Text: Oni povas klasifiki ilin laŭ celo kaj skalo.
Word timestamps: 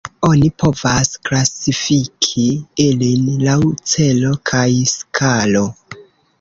Oni 0.27 0.47
povas 0.61 1.11
klasifiki 1.29 2.47
ilin 2.87 3.29
laŭ 3.45 3.59
celo 3.95 4.35
kaj 4.55 4.67
skalo. 4.97 5.67